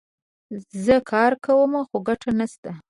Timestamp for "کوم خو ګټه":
1.45-2.29